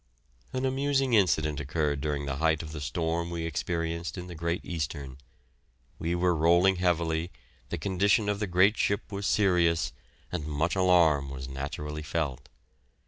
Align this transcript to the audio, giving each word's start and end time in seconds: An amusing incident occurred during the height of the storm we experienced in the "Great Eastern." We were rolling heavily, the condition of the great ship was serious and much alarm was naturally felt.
An 0.51 0.65
amusing 0.65 1.13
incident 1.13 1.59
occurred 1.59 2.01
during 2.01 2.25
the 2.25 2.37
height 2.37 2.63
of 2.63 2.71
the 2.71 2.81
storm 2.81 3.29
we 3.29 3.45
experienced 3.45 4.17
in 4.17 4.25
the 4.25 4.33
"Great 4.33 4.65
Eastern." 4.65 5.19
We 5.99 6.15
were 6.15 6.33
rolling 6.33 6.77
heavily, 6.77 7.31
the 7.69 7.77
condition 7.77 8.27
of 8.27 8.39
the 8.39 8.47
great 8.47 8.77
ship 8.79 9.11
was 9.11 9.27
serious 9.27 9.93
and 10.31 10.47
much 10.47 10.75
alarm 10.75 11.29
was 11.29 11.47
naturally 11.47 12.01
felt. 12.01 12.49